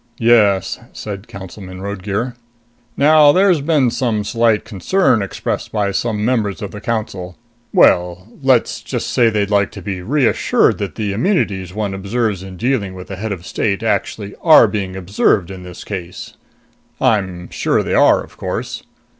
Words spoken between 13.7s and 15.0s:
actually are being